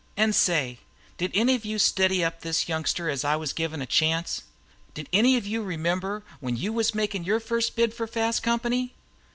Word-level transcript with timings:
An' 0.17 0.33
say, 0.33 0.79
did 1.19 1.29
any 1.35 1.53
of 1.53 1.63
you 1.63 1.77
steady 1.77 2.23
up 2.23 2.41
this 2.41 2.67
youngster 2.67 3.07
as 3.07 3.23
I 3.23 3.35
was 3.35 3.53
givin' 3.53 3.83
a 3.83 3.85
chance? 3.85 4.41
Did 4.95 5.07
any 5.13 5.37
of 5.37 5.45
you 5.45 5.61
remember 5.61 6.23
when 6.39 6.57
you 6.57 6.73
was 6.73 6.95
makin' 6.95 7.23
your 7.23 7.39
first 7.39 7.75
bid 7.75 7.93
for 7.93 8.07
fast 8.07 8.41
company? 8.41 8.95